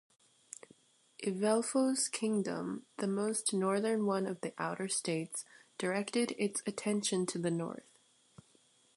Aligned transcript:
Evelfo’s 1.23 2.09
Kingdom, 2.11 2.87
the 2.97 3.05
most 3.05 3.53
northern 3.53 4.07
one 4.07 4.25
of 4.25 4.41
the 4.41 4.51
outer 4.57 4.87
states, 4.87 5.45
directed 5.77 6.33
its 6.39 6.63
attention 6.65 7.27
to 7.27 7.37
the 7.37 7.51
north. 7.51 7.99